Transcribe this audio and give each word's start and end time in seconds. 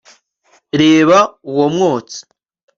reba 0.81 1.17
uwo 1.49 1.65
mwotsi 1.73 2.19